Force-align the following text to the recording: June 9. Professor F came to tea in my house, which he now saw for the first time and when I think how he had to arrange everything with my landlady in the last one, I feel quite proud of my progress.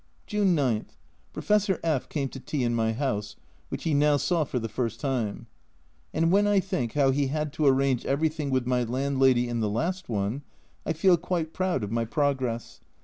June 0.25 0.55
9. 0.55 0.87
Professor 1.31 1.79
F 1.83 2.09
came 2.09 2.27
to 2.29 2.39
tea 2.39 2.63
in 2.63 2.73
my 2.73 2.91
house, 2.91 3.35
which 3.69 3.83
he 3.83 3.93
now 3.93 4.17
saw 4.17 4.43
for 4.43 4.57
the 4.57 4.67
first 4.67 4.99
time 4.99 5.45
and 6.11 6.31
when 6.31 6.47
I 6.47 6.59
think 6.59 6.93
how 6.93 7.11
he 7.11 7.27
had 7.27 7.53
to 7.53 7.67
arrange 7.67 8.03
everything 8.07 8.49
with 8.49 8.65
my 8.65 8.81
landlady 8.83 9.47
in 9.47 9.59
the 9.59 9.69
last 9.69 10.09
one, 10.09 10.41
I 10.87 10.93
feel 10.93 11.17
quite 11.17 11.53
proud 11.53 11.83
of 11.83 11.91
my 11.91 12.05
progress. 12.05 12.81